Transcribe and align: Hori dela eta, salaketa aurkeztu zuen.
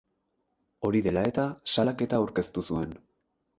Hori 0.89 1.01
dela 1.09 1.23
eta, 1.33 1.45
salaketa 1.75 2.21
aurkeztu 2.23 2.67
zuen. 2.67 2.99